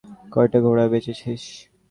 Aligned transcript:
কয়টা 0.31 0.59
ঘোড়া 0.65 0.85
বেচেছিস? 0.91 1.43